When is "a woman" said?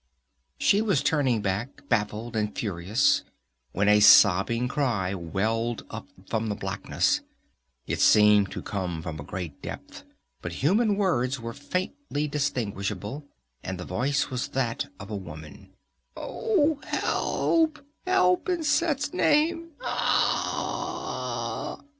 15.11-15.69